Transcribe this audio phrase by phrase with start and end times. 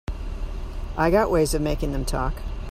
[0.97, 2.33] I got ways of making them talk.